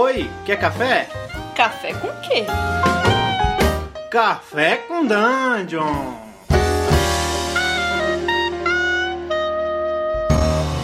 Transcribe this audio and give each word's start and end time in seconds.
Oi, 0.00 0.30
quer 0.46 0.60
café? 0.60 1.08
Café 1.56 1.92
com 1.92 2.06
quê? 2.20 2.46
Café 4.08 4.76
com 4.76 5.04
Dungeon! 5.04 6.14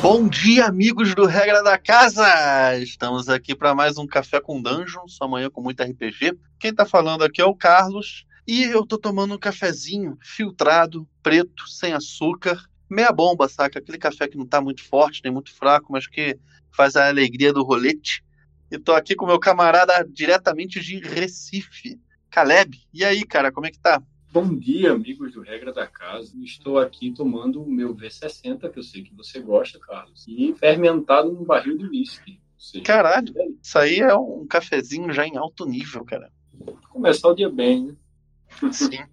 Bom 0.02 0.26
dia, 0.26 0.66
amigos 0.66 1.14
do 1.14 1.26
Regra 1.26 1.62
da 1.62 1.78
Casa! 1.78 2.76
Estamos 2.78 3.28
aqui 3.28 3.54
para 3.54 3.72
mais 3.72 3.98
um 3.98 4.04
Café 4.04 4.40
com 4.40 4.60
Dungeon, 4.60 5.06
sua 5.06 5.28
manhã 5.28 5.48
com 5.48 5.62
muito 5.62 5.80
RPG. 5.80 6.36
Quem 6.58 6.74
tá 6.74 6.84
falando 6.84 7.22
aqui 7.22 7.40
é 7.40 7.44
o 7.44 7.54
Carlos, 7.54 8.26
e 8.44 8.64
eu 8.64 8.84
tô 8.84 8.98
tomando 8.98 9.36
um 9.36 9.38
cafezinho 9.38 10.18
filtrado, 10.20 11.06
preto, 11.22 11.68
sem 11.68 11.92
açúcar, 11.92 12.60
meia 12.90 13.12
bomba, 13.12 13.48
saca? 13.48 13.78
Aquele 13.78 13.96
café 13.96 14.26
que 14.26 14.36
não 14.36 14.44
tá 14.44 14.60
muito 14.60 14.82
forte, 14.82 15.20
nem 15.22 15.32
muito 15.32 15.54
fraco, 15.54 15.92
mas 15.92 16.08
que 16.08 16.36
faz 16.72 16.96
a 16.96 17.06
alegria 17.06 17.52
do 17.52 17.62
rolete. 17.62 18.23
E 18.74 18.78
tô 18.80 18.92
aqui 18.92 19.14
com 19.14 19.24
meu 19.24 19.38
camarada 19.38 20.04
diretamente 20.04 20.80
de 20.80 20.98
Recife, 20.98 21.96
Caleb. 22.28 22.76
E 22.92 23.04
aí, 23.04 23.24
cara, 23.24 23.52
como 23.52 23.68
é 23.68 23.70
que 23.70 23.78
tá? 23.78 24.02
Bom 24.32 24.52
dia, 24.52 24.90
amigos 24.90 25.32
do 25.32 25.42
Regra 25.42 25.72
da 25.72 25.86
Casa. 25.86 26.32
Estou 26.42 26.80
aqui 26.80 27.12
tomando 27.12 27.62
o 27.62 27.70
meu 27.70 27.94
V60, 27.94 28.68
que 28.68 28.80
eu 28.80 28.82
sei 28.82 29.04
que 29.04 29.14
você 29.14 29.38
gosta, 29.38 29.78
Carlos, 29.78 30.24
e 30.26 30.52
fermentado 30.58 31.32
no 31.32 31.44
barril 31.44 31.78
de 31.78 31.86
whisky. 31.86 32.40
Caralho, 32.84 33.32
isso 33.62 33.78
aí 33.78 34.00
é 34.00 34.12
um 34.16 34.44
cafezinho 34.44 35.12
já 35.12 35.24
em 35.24 35.36
alto 35.36 35.64
nível, 35.66 36.04
cara. 36.04 36.32
Começar 36.90 37.28
o 37.28 37.34
dia 37.34 37.48
bem, 37.48 37.84
né? 37.84 38.72
Sim. 38.72 39.04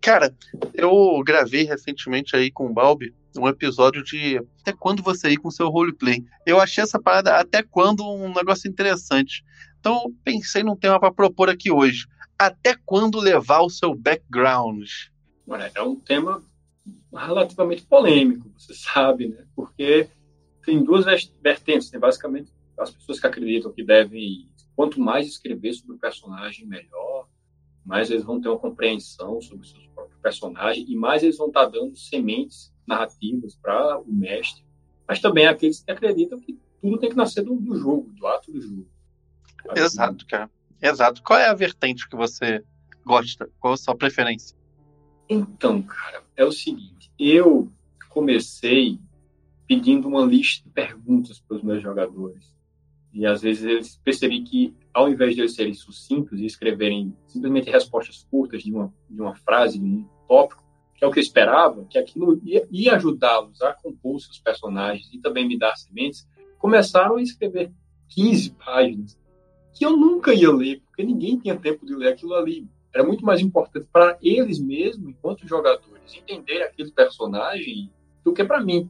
Cara, 0.00 0.34
eu 0.72 1.22
gravei 1.22 1.64
recentemente 1.64 2.34
aí 2.34 2.50
com 2.50 2.64
o 2.64 2.72
Balbi 2.72 3.14
um 3.36 3.48
episódio 3.48 4.02
de 4.02 4.38
até 4.60 4.72
quando 4.72 5.02
você 5.02 5.30
ir 5.30 5.36
com 5.36 5.50
seu 5.50 5.68
roleplay. 5.68 6.24
Eu 6.44 6.60
achei 6.60 6.82
essa 6.82 7.00
parada 7.00 7.36
até 7.36 7.62
quando 7.62 8.04
um 8.04 8.32
negócio 8.32 8.68
interessante. 8.68 9.44
Então 9.78 10.12
pensei 10.24 10.62
num 10.62 10.76
tema 10.76 10.98
para 10.98 11.12
propor 11.12 11.48
aqui 11.48 11.70
hoje. 11.70 12.06
Até 12.38 12.76
quando 12.84 13.18
levar 13.18 13.60
o 13.60 13.70
seu 13.70 13.94
background? 13.94 14.88
É 15.74 15.82
um 15.82 15.96
tema 15.96 16.42
relativamente 17.14 17.82
polêmico, 17.82 18.50
você 18.56 18.74
sabe, 18.74 19.28
né? 19.28 19.44
Porque 19.54 20.08
tem 20.64 20.82
duas 20.82 21.04
vertentes, 21.40 21.90
né? 21.92 21.98
basicamente 21.98 22.52
as 22.78 22.90
pessoas 22.90 23.18
que 23.18 23.26
acreditam 23.26 23.72
que 23.72 23.82
devem 23.82 24.50
quanto 24.74 25.00
mais 25.00 25.26
escrever 25.26 25.72
sobre 25.72 25.96
o 25.96 25.98
personagem 25.98 26.66
melhor, 26.66 27.26
mais 27.84 28.10
eles 28.10 28.24
vão 28.24 28.40
ter 28.40 28.48
uma 28.48 28.58
compreensão 28.58 29.40
sobre 29.40 29.64
o 29.64 29.68
seu 29.68 29.80
próprio 29.94 30.05
personagem 30.26 30.84
e 30.88 30.96
mais 30.96 31.22
eles 31.22 31.38
vão 31.38 31.46
estar 31.46 31.66
dando 31.66 31.96
sementes 31.96 32.74
narrativas 32.84 33.54
para 33.54 34.00
o 34.00 34.12
mestre. 34.12 34.64
Mas 35.06 35.20
também 35.20 35.46
aqueles 35.46 35.80
que 35.80 35.90
acreditam 35.92 36.40
que 36.40 36.58
tudo 36.80 36.98
tem 36.98 37.10
que 37.10 37.16
nascer 37.16 37.44
do, 37.44 37.54
do 37.54 37.76
jogo, 37.76 38.10
do 38.12 38.26
ato 38.26 38.50
do 38.50 38.60
jogo. 38.60 38.88
Exato, 39.76 40.26
cara. 40.26 40.50
Exato. 40.82 41.22
Qual 41.22 41.38
é 41.38 41.48
a 41.48 41.54
vertente 41.54 42.08
que 42.08 42.16
você 42.16 42.64
gosta? 43.04 43.48
Qual 43.60 43.74
a 43.74 43.76
sua 43.76 43.94
preferência? 43.94 44.56
Então, 45.28 45.80
cara, 45.80 46.24
é 46.36 46.44
o 46.44 46.50
seguinte. 46.50 47.10
Eu 47.16 47.70
comecei 48.08 48.98
pedindo 49.68 50.08
uma 50.08 50.24
lista 50.24 50.64
de 50.64 50.70
perguntas 50.70 51.38
para 51.38 51.56
os 51.56 51.62
meus 51.62 51.82
jogadores. 51.82 52.52
E 53.12 53.24
às 53.24 53.42
vezes 53.42 53.64
eles 53.64 54.00
percebi 54.04 54.42
que, 54.42 54.74
ao 54.92 55.08
invés 55.08 55.34
de 55.34 55.40
eles 55.40 55.54
serem 55.54 55.72
sucintos 55.72 56.40
e 56.40 56.46
escreverem 56.46 57.16
simplesmente 57.28 57.70
respostas 57.70 58.26
curtas 58.28 58.62
de 58.62 58.72
uma, 58.72 58.92
de 59.08 59.20
uma 59.20 59.34
frase, 59.36 59.78
de 59.78 59.84
um 59.84 60.15
tópico, 60.28 60.62
que 60.94 61.04
é 61.04 61.08
o 61.08 61.10
que 61.10 61.18
eu 61.18 61.22
esperava, 61.22 61.84
que 61.84 61.98
aquilo 61.98 62.40
ia, 62.44 62.66
ia 62.70 62.94
ajudá-los 62.94 63.60
a 63.62 63.72
compor 63.72 64.20
seus 64.20 64.38
personagens 64.38 65.08
e 65.12 65.18
também 65.18 65.46
me 65.46 65.58
dar 65.58 65.76
sementes, 65.76 66.26
começaram 66.58 67.16
a 67.16 67.22
escrever 67.22 67.70
15 68.08 68.50
páginas 68.52 69.18
que 69.76 69.84
eu 69.84 69.94
nunca 69.94 70.32
ia 70.32 70.50
ler, 70.50 70.80
porque 70.80 71.04
ninguém 71.04 71.38
tinha 71.38 71.54
tempo 71.54 71.84
de 71.84 71.94
ler 71.94 72.08
aquilo 72.08 72.34
ali. 72.34 72.66
Era 72.94 73.04
muito 73.04 73.24
mais 73.26 73.42
importante 73.42 73.86
para 73.92 74.16
eles 74.22 74.58
mesmos, 74.58 75.10
enquanto 75.10 75.46
jogadores, 75.46 76.14
entenderem 76.14 76.62
aquele 76.62 76.90
personagem 76.90 77.90
do 78.24 78.32
que 78.32 78.42
para 78.42 78.64
mim. 78.64 78.88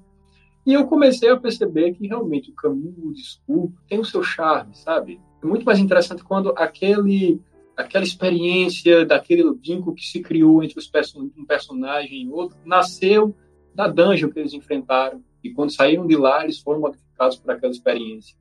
E 0.65 0.73
eu 0.73 0.87
comecei 0.87 1.29
a 1.29 1.37
perceber 1.37 1.93
que 1.95 2.07
realmente 2.07 2.51
o 2.51 2.55
caminho 2.55 2.93
do 2.93 3.13
discurso 3.13 3.75
tem 3.89 3.99
o 3.99 4.05
seu 4.05 4.23
charme, 4.23 4.77
sabe? 4.77 5.21
É 5.43 5.47
muito 5.47 5.65
mais 5.65 5.81
interessante 5.81 6.23
quando 6.23 6.55
aquele 6.57 7.41
aquela 7.77 8.05
experiência 8.05 9.05
daquele 9.05 9.43
vínculo 9.55 9.95
que 9.95 10.07
se 10.07 10.21
criou 10.21 10.63
entre 10.63 10.79
os 10.79 10.87
person 10.87 11.29
um 11.37 11.45
personagem 11.45 12.23
e 12.23 12.29
outro 12.29 12.57
nasceu 12.65 13.37
da 13.75 13.87
dungeon 13.87 14.31
que 14.31 14.39
eles 14.39 14.55
enfrentaram 14.55 15.23
e 15.45 15.51
quando 15.51 15.75
saíram 15.75 16.07
de 16.07 16.17
lá 16.17 16.43
eles 16.43 16.59
foram 16.59 16.81
modificados 16.81 17.37
por 17.37 17.51
aquela 17.51 17.73
experiência. 17.73 18.35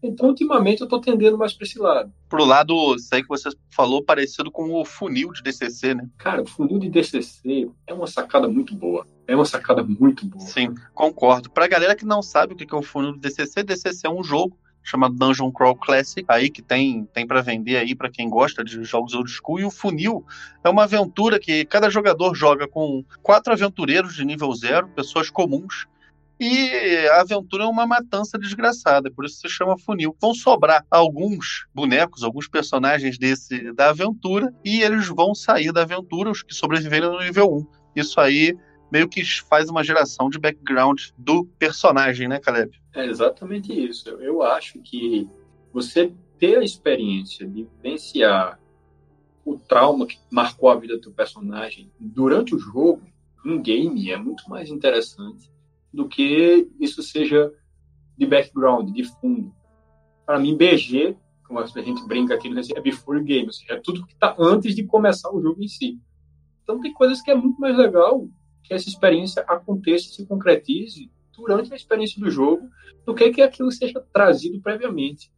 Então, 0.00 0.28
ultimamente, 0.28 0.80
eu 0.80 0.84
estou 0.84 1.00
tendendo 1.00 1.36
mais 1.36 1.52
para 1.52 1.66
esse 1.66 1.76
lado. 1.76 2.12
Pro 2.28 2.44
lado, 2.44 2.94
isso 2.94 3.12
aí 3.12 3.20
que 3.20 3.28
você 3.28 3.48
falou, 3.68 4.02
parecido 4.02 4.48
com 4.48 4.72
o 4.72 4.84
funil 4.84 5.32
de 5.32 5.42
DCC, 5.42 5.92
né? 5.94 6.08
Cara, 6.16 6.42
o 6.42 6.46
funil 6.46 6.78
de 6.78 6.88
DCC 6.88 7.68
é 7.84 7.92
uma 7.92 8.06
sacada 8.06 8.46
muito 8.48 8.76
boa. 8.76 9.04
É 9.26 9.34
uma 9.34 9.44
sacada 9.44 9.82
muito 9.82 10.24
boa. 10.24 10.44
Sim, 10.44 10.72
concordo. 10.94 11.50
Pra 11.50 11.66
galera 11.66 11.96
que 11.96 12.04
não 12.04 12.22
sabe 12.22 12.52
o 12.52 12.56
que 12.56 12.72
é 12.72 12.78
o 12.78 12.82
funil 12.82 13.12
do 13.12 13.18
DCC, 13.18 13.64
DCC 13.64 14.06
é 14.06 14.10
um 14.10 14.22
jogo 14.22 14.56
chamado 14.88 15.14
Dungeon 15.14 15.52
Crawl 15.52 15.76
Classic, 15.76 16.24
aí 16.28 16.48
que 16.48 16.62
tem 16.62 17.04
tem 17.12 17.26
para 17.26 17.42
vender 17.42 17.76
aí 17.76 17.94
para 17.94 18.10
quem 18.10 18.28
gosta 18.28 18.64
de 18.64 18.82
jogos 18.84 19.14
old 19.14 19.30
school. 19.30 19.60
E 19.60 19.64
o 19.64 19.70
Funil 19.70 20.24
é 20.64 20.68
uma 20.68 20.84
aventura 20.84 21.38
que 21.38 21.64
cada 21.66 21.90
jogador 21.90 22.34
joga 22.34 22.66
com 22.66 23.04
quatro 23.22 23.52
aventureiros 23.52 24.14
de 24.14 24.24
nível 24.24 24.52
zero, 24.54 24.88
pessoas 24.88 25.28
comuns, 25.30 25.86
e 26.40 27.08
a 27.12 27.22
aventura 27.22 27.64
é 27.64 27.66
uma 27.66 27.84
matança 27.84 28.38
desgraçada, 28.38 29.10
por 29.10 29.24
isso 29.24 29.40
se 29.40 29.48
chama 29.48 29.76
funil. 29.76 30.16
Vão 30.20 30.32
sobrar 30.32 30.84
alguns 30.88 31.66
bonecos, 31.74 32.22
alguns 32.22 32.46
personagens 32.46 33.18
desse 33.18 33.72
da 33.72 33.90
aventura, 33.90 34.52
e 34.64 34.80
eles 34.80 35.08
vão 35.08 35.34
sair 35.34 35.72
da 35.72 35.82
aventura, 35.82 36.30
os 36.30 36.42
que 36.42 36.54
sobreviverem 36.54 37.10
no 37.10 37.20
nível 37.20 37.52
1. 37.52 37.66
Isso 37.96 38.20
aí 38.20 38.56
meio 38.90 39.08
que 39.08 39.24
faz 39.42 39.68
uma 39.68 39.84
geração 39.84 40.28
de 40.28 40.38
background 40.38 41.00
do 41.16 41.44
personagem, 41.58 42.28
né, 42.28 42.38
Caleb? 42.38 42.78
É 42.94 43.04
exatamente 43.04 43.72
isso. 43.72 44.08
Eu 44.08 44.42
acho 44.42 44.80
que 44.80 45.28
você 45.72 46.12
ter 46.38 46.58
a 46.58 46.64
experiência 46.64 47.46
de 47.46 47.64
vivenciar 47.64 48.58
o 49.44 49.58
trauma 49.58 50.06
que 50.06 50.18
marcou 50.30 50.68
a 50.68 50.76
vida 50.76 50.98
do 50.98 51.12
personagem 51.12 51.90
durante 51.98 52.54
o 52.54 52.58
jogo, 52.58 53.02
um 53.44 53.60
game, 53.60 54.10
é 54.10 54.16
muito 54.16 54.48
mais 54.48 54.68
interessante 54.68 55.50
do 55.92 56.06
que 56.06 56.68
isso 56.78 57.02
seja 57.02 57.52
de 58.16 58.26
background, 58.26 58.92
de 58.92 59.04
fundo. 59.04 59.54
Para 60.26 60.38
mim, 60.38 60.56
BG, 60.56 61.16
como 61.46 61.60
a 61.60 61.66
gente 61.66 62.06
brinca 62.06 62.34
aqui 62.34 62.48
no 62.48 62.60
é 62.60 62.80
before 62.80 63.22
game, 63.22 63.46
ou 63.46 63.52
seja, 63.52 63.72
é 63.74 63.80
tudo 63.80 64.06
que 64.06 64.12
está 64.12 64.36
antes 64.38 64.74
de 64.74 64.84
começar 64.84 65.32
o 65.32 65.40
jogo 65.40 65.62
em 65.62 65.68
si. 65.68 65.98
Então 66.62 66.78
tem 66.80 66.92
coisas 66.92 67.22
que 67.22 67.30
é 67.30 67.34
muito 67.34 67.58
mais 67.58 67.76
legal 67.76 68.28
que 68.68 68.74
essa 68.74 68.88
experiência 68.88 69.42
aconteça, 69.48 70.12
se 70.12 70.26
concretize 70.26 71.10
durante 71.34 71.72
a 71.72 71.76
experiência 71.76 72.20
do 72.20 72.30
jogo, 72.30 72.68
do 73.06 73.14
que 73.14 73.30
que 73.30 73.40
aquilo 73.40 73.72
seja 73.72 74.04
trazido 74.12 74.60
previamente. 74.60 75.30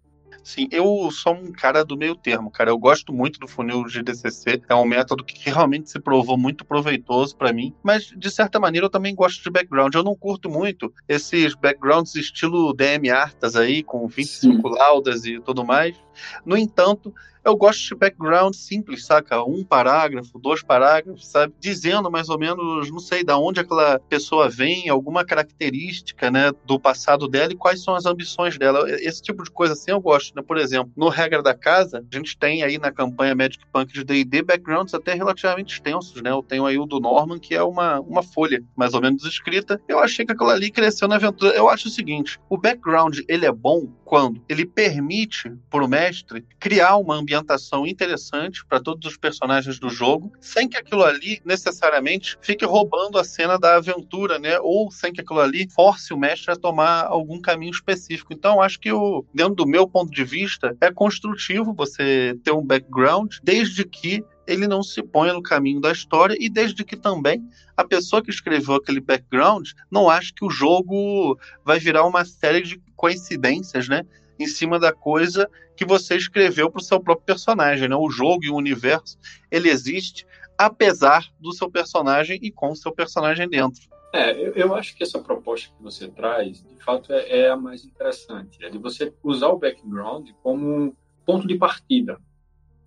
Sim, 0.42 0.68
eu 0.70 1.10
sou 1.10 1.34
um 1.34 1.52
cara 1.52 1.84
do 1.84 1.96
meio 1.96 2.14
termo, 2.14 2.50
cara. 2.50 2.70
Eu 2.70 2.78
gosto 2.78 3.12
muito 3.12 3.38
do 3.38 3.46
funil 3.46 3.84
de 3.84 4.02
DCC. 4.02 4.62
É 4.68 4.74
um 4.74 4.84
método 4.84 5.24
que 5.24 5.50
realmente 5.50 5.90
se 5.90 6.00
provou 6.00 6.36
muito 6.36 6.64
proveitoso 6.64 7.36
para 7.36 7.52
mim. 7.52 7.74
Mas, 7.82 8.04
de 8.16 8.30
certa 8.30 8.58
maneira, 8.58 8.86
eu 8.86 8.90
também 8.90 9.14
gosto 9.14 9.42
de 9.42 9.50
background. 9.50 9.94
Eu 9.94 10.02
não 10.02 10.16
curto 10.16 10.48
muito 10.48 10.92
esses 11.08 11.54
backgrounds 11.54 12.14
estilo 12.14 12.72
DM 12.72 13.10
Artas 13.10 13.54
aí, 13.54 13.82
com 13.82 14.06
25 14.06 14.54
Sim. 14.54 14.74
laudas 14.78 15.24
e 15.24 15.40
tudo 15.40 15.64
mais. 15.64 15.96
No 16.44 16.56
entanto, 16.56 17.14
eu 17.44 17.56
gosto 17.56 17.88
de 17.88 17.94
background 17.94 18.54
simples, 18.54 19.06
saca? 19.06 19.42
Um 19.42 19.64
parágrafo, 19.64 20.38
dois 20.38 20.62
parágrafos, 20.62 21.26
sabe? 21.26 21.54
Dizendo 21.58 22.10
mais 22.10 22.28
ou 22.28 22.38
menos, 22.38 22.90
não 22.90 22.98
sei, 22.98 23.24
da 23.24 23.38
onde 23.38 23.60
aquela 23.60 23.98
pessoa 23.98 24.48
vem, 24.48 24.88
alguma 24.88 25.24
característica, 25.24 26.30
né, 26.30 26.52
do 26.66 26.78
passado 26.78 27.26
dela 27.26 27.52
e 27.52 27.56
quais 27.56 27.82
são 27.82 27.94
as 27.94 28.04
ambições 28.04 28.58
dela. 28.58 28.84
Esse 29.00 29.22
tipo 29.22 29.42
de 29.42 29.50
coisa 29.50 29.72
assim 29.72 29.90
eu 29.90 30.00
gosto, 30.00 30.34
né? 30.36 30.42
Por 30.42 30.58
exemplo, 30.58 30.92
no 30.96 31.08
Regra 31.08 31.42
da 31.42 31.54
Casa, 31.54 32.04
a 32.12 32.16
gente 32.16 32.36
tem 32.36 32.62
aí 32.62 32.78
na 32.78 32.92
campanha 32.92 33.34
Magic 33.34 33.64
Punk 33.72 33.92
de 33.92 34.04
D&D 34.04 34.42
backgrounds 34.42 34.92
até 34.92 35.14
relativamente 35.14 35.74
extensos, 35.74 36.20
né? 36.20 36.30
Eu 36.30 36.42
tenho 36.42 36.66
aí 36.66 36.78
o 36.78 36.84
do 36.84 37.00
Norman, 37.00 37.38
que 37.38 37.54
é 37.54 37.62
uma, 37.62 38.00
uma 38.00 38.22
folha 38.22 38.62
mais 38.76 38.92
ou 38.92 39.00
menos 39.00 39.24
escrita. 39.24 39.80
Eu 39.88 39.98
achei 39.98 40.26
que 40.26 40.32
aquela 40.32 40.52
ali 40.52 40.70
cresceu 40.70 41.08
na 41.08 41.16
aventura. 41.16 41.54
Eu 41.54 41.70
acho 41.70 41.88
o 41.88 41.90
seguinte, 41.90 42.38
o 42.50 42.58
background, 42.58 43.20
ele 43.28 43.46
é 43.46 43.52
bom 43.52 43.88
quando 44.04 44.42
ele 44.48 44.66
permite 44.66 45.50
para 45.70 45.84
o 45.84 45.88
mestre 46.10 46.44
criar 46.58 46.96
uma 46.96 47.14
ambientação 47.14 47.86
interessante 47.86 48.64
para 48.66 48.80
todos 48.80 49.08
os 49.08 49.16
personagens 49.16 49.78
do 49.78 49.88
jogo, 49.88 50.32
sem 50.40 50.68
que 50.68 50.76
aquilo 50.76 51.04
ali 51.04 51.40
necessariamente 51.44 52.36
fique 52.42 52.64
roubando 52.64 53.18
a 53.18 53.24
cena 53.24 53.58
da 53.58 53.76
aventura, 53.76 54.38
né? 54.38 54.58
Ou 54.60 54.90
sem 54.90 55.12
que 55.12 55.20
aquilo 55.20 55.40
ali 55.40 55.70
force 55.70 56.12
o 56.12 56.18
mestre 56.18 56.52
a 56.52 56.56
tomar 56.56 57.06
algum 57.06 57.40
caminho 57.40 57.70
específico. 57.70 58.32
Então, 58.32 58.60
acho 58.60 58.80
que 58.80 58.92
o, 58.92 59.24
dentro 59.32 59.54
do 59.54 59.66
meu 59.66 59.86
ponto 59.86 60.10
de 60.10 60.24
vista, 60.24 60.76
é 60.80 60.90
construtivo 60.90 61.72
você 61.72 62.36
ter 62.42 62.52
um 62.52 62.64
background, 62.64 63.36
desde 63.42 63.84
que 63.84 64.24
ele 64.46 64.66
não 64.66 64.82
se 64.82 65.00
ponha 65.00 65.32
no 65.32 65.42
caminho 65.42 65.80
da 65.80 65.92
história 65.92 66.36
e 66.40 66.48
desde 66.48 66.84
que 66.84 66.96
também 66.96 67.40
a 67.76 67.84
pessoa 67.84 68.20
que 68.20 68.30
escreveu 68.30 68.74
aquele 68.74 69.00
background 69.00 69.68
não 69.88 70.10
ache 70.10 70.32
que 70.34 70.44
o 70.44 70.50
jogo 70.50 71.38
vai 71.64 71.78
virar 71.78 72.04
uma 72.04 72.24
série 72.24 72.62
de 72.62 72.82
coincidências, 72.96 73.88
né? 73.88 74.04
em 74.40 74.46
cima 74.46 74.78
da 74.78 74.90
coisa 74.90 75.48
que 75.80 75.86
você 75.86 76.14
escreveu 76.14 76.70
para 76.70 76.78
o 76.78 76.84
seu 76.84 77.00
próprio 77.00 77.24
personagem, 77.24 77.88
né? 77.88 77.96
O 77.96 78.10
jogo 78.10 78.44
e 78.44 78.50
o 78.50 78.54
universo, 78.54 79.16
ele 79.50 79.70
existe 79.70 80.26
apesar 80.58 81.26
do 81.40 81.54
seu 81.54 81.70
personagem 81.70 82.38
e 82.42 82.50
com 82.50 82.72
o 82.72 82.76
seu 82.76 82.92
personagem 82.92 83.48
dentro. 83.48 83.80
É, 84.12 84.30
eu, 84.30 84.52
eu 84.52 84.74
acho 84.74 84.94
que 84.94 85.02
essa 85.02 85.18
proposta 85.18 85.74
que 85.74 85.82
você 85.82 86.06
traz, 86.08 86.62
de 86.62 86.84
fato, 86.84 87.10
é, 87.14 87.44
é 87.44 87.48
a 87.48 87.56
mais 87.56 87.82
interessante. 87.82 88.62
É 88.62 88.68
de 88.68 88.76
você 88.76 89.10
usar 89.22 89.48
o 89.48 89.58
background 89.58 90.28
como 90.42 90.68
um 90.68 90.92
ponto 91.24 91.48
de 91.48 91.56
partida, 91.56 92.20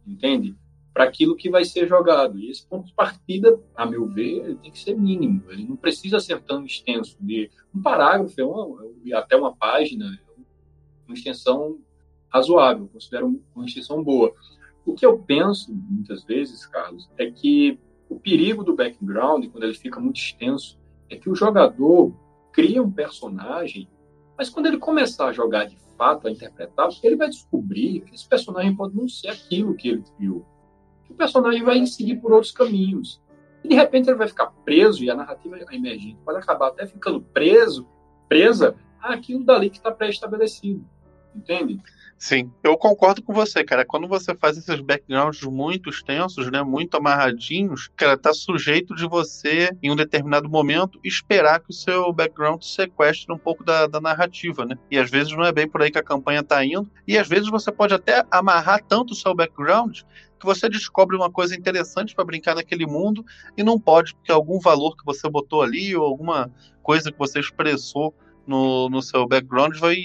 entende? 0.06 0.56
Para 0.94 1.06
aquilo 1.06 1.36
que 1.36 1.50
vai 1.50 1.66
ser 1.66 1.88
jogado. 1.88 2.38
E 2.38 2.52
esse 2.52 2.64
ponto 2.64 2.86
de 2.86 2.94
partida, 2.94 3.60
a 3.76 3.88
meu 3.88 4.06
ver, 4.06 4.56
tem 4.62 4.70
que 4.70 4.80
ser 4.80 4.96
mínimo. 4.96 5.42
Ele 5.50 5.64
não 5.64 5.76
precisa 5.76 6.20
ser 6.20 6.40
tão 6.44 6.64
extenso. 6.64 7.18
De 7.20 7.50
um 7.74 7.82
parágrafo, 7.82 8.40
é 8.40 8.46
uma, 8.46 8.86
até 9.16 9.36
uma 9.36 9.56
página, 9.56 10.16
uma 11.08 11.16
extensão 11.16 11.80
razoável, 12.34 12.90
considero 12.92 13.40
uma 13.56 13.66
extensão 13.66 14.04
boa. 14.04 14.34
O 14.86 14.94
que 14.94 15.06
eu 15.06 15.20
penso, 15.20 15.74
muitas 15.74 16.24
vezes, 16.24 16.66
Carlos, 16.66 17.10
é 17.18 17.30
que 17.30 17.80
o 18.10 18.20
perigo 18.20 18.64
do 18.64 18.76
background, 18.76 19.46
quando 19.48 19.64
ele 19.64 19.74
fica 19.74 20.00
muito 20.00 20.18
extenso, 20.18 20.78
é 21.10 21.16
que 21.16 21.30
o 21.30 21.36
jogador 21.36 22.14
cria 22.52 22.82
um 22.82 22.92
personagem, 22.92 23.88
mas 24.38 24.50
quando 24.50 24.66
ele 24.66 24.78
começar 24.78 25.28
a 25.28 25.34
jogar 25.34 25.66
de 25.66 25.78
fato, 25.98 26.28
a 26.28 26.32
interpretar, 26.32 26.90
ele 27.04 27.16
vai 27.16 27.30
descobrir 27.30 28.02
que 28.02 28.16
esse 28.16 28.28
personagem 28.28 28.76
pode 28.76 28.96
não 28.96 29.08
ser 29.08 29.30
aquilo 29.30 29.76
que 29.76 29.90
ele 29.90 30.04
criou. 30.18 30.46
Que 31.06 31.14
o 31.14 31.16
personagem 31.16 31.64
vai 31.64 31.86
seguir 31.86 32.18
por 32.18 32.34
outros 32.34 32.52
caminhos. 32.52 33.22
E 33.64 33.70
de 33.70 33.76
repente 33.76 34.10
ele 34.10 34.18
vai 34.18 34.28
ficar 34.28 34.48
preso, 34.66 35.04
e 35.04 35.10
a 35.10 35.16
narrativa 35.16 35.58
emergente 35.72 36.18
pode 36.26 36.40
acabar 36.40 36.68
até 36.68 36.86
ficando 36.86 37.22
preso, 37.22 37.88
presa 38.28 38.76
àquilo 39.00 39.44
dali 39.44 39.70
que 39.70 39.78
está 39.78 39.92
pré-estabelecido. 39.92 40.84
Entende? 41.36 41.80
Sim, 42.18 42.50
eu 42.64 42.78
concordo 42.78 43.22
com 43.22 43.34
você, 43.34 43.66
cara. 43.66 43.84
Quando 43.84 44.08
você 44.08 44.34
faz 44.34 44.58
esses 44.58 44.80
backgrounds 44.80 45.42
muito 45.44 45.90
extensos, 45.90 46.50
né, 46.50 46.64
muito 46.64 46.96
amarradinhos, 46.96 47.90
cara, 47.98 48.18
tá 48.18 48.34
sujeito 48.34 48.96
de 48.96 49.06
você, 49.06 49.70
em 49.84 49.92
um 49.92 49.96
determinado 49.96 50.48
momento, 50.48 50.98
esperar 51.04 51.60
que 51.60 51.72
o 51.72 51.74
seu 51.74 52.14
background 52.14 52.62
sequestre 52.62 53.34
um 53.34 53.38
pouco 53.38 53.62
da, 53.62 53.88
da 53.88 54.00
narrativa, 54.00 54.66
né? 54.66 54.78
E 54.90 54.98
às 54.98 55.10
vezes 55.12 55.34
não 55.34 55.44
é 55.44 55.52
bem 55.52 55.68
por 55.68 55.82
aí 55.82 55.92
que 55.92 55.98
a 55.98 56.04
campanha 56.04 56.42
tá 56.42 56.64
indo. 56.64 56.90
E 57.06 57.18
às 57.18 57.28
vezes 57.28 57.50
você 57.50 57.74
pode 57.74 57.94
até 57.94 58.24
amarrar 58.32 58.82
tanto 58.88 59.12
o 59.12 59.16
seu 59.16 59.36
background 59.36 60.00
que 60.40 60.46
você 60.46 60.70
descobre 60.70 61.18
uma 61.18 61.30
coisa 61.30 61.54
interessante 61.56 62.16
para 62.16 62.24
brincar 62.24 62.56
naquele 62.56 62.86
mundo 62.86 63.26
e 63.58 63.64
não 63.64 63.78
pode, 63.78 64.14
porque 64.14 64.32
algum 64.32 64.62
valor 64.62 64.96
que 64.96 65.06
você 65.06 65.30
botou 65.30 65.62
ali 65.62 65.94
ou 65.94 66.06
alguma 66.06 66.50
coisa 66.82 67.12
que 67.12 67.18
você 67.18 67.42
expressou 67.42 68.16
no, 68.48 68.90
no 68.90 69.02
seu 69.02 69.28
background 69.28 69.78
vai, 69.78 69.96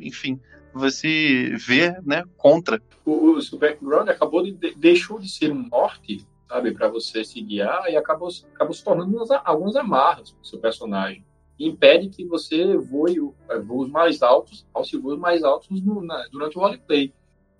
enfim, 0.00 0.38
você 0.74 1.54
vê 1.56 1.98
né, 2.02 2.24
contra. 2.36 2.82
O, 3.04 3.38
o 3.38 3.58
background 3.58 4.08
acabou 4.08 4.42
de, 4.42 4.52
deixou 4.74 5.18
de 5.18 5.28
ser 5.28 5.52
um 5.52 5.68
norte, 5.68 6.26
sabe, 6.48 6.72
para 6.72 6.88
você 6.88 7.24
se 7.24 7.40
guiar 7.40 7.90
e 7.90 7.96
acabou, 7.96 8.28
acabou 8.54 8.74
se 8.74 8.84
tornando 8.84 9.16
umas, 9.16 9.30
algumas 9.30 9.76
amarras 9.76 10.32
para 10.32 10.42
o 10.42 10.46
seu 10.46 10.58
personagem. 10.58 11.24
E 11.58 11.68
impede 11.68 12.08
que 12.08 12.24
você 12.24 12.76
voe 12.76 13.16
é, 13.48 13.58
voos 13.58 13.88
mais 13.88 14.22
altos, 14.22 14.66
aos 14.74 14.90
voos 14.90 15.18
mais 15.18 15.44
altos 15.44 15.80
no, 15.82 16.02
na, 16.02 16.26
durante 16.32 16.58
o 16.58 16.60
roleplay. 16.60 17.12